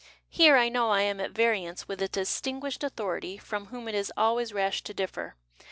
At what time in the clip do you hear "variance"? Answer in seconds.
1.29-1.87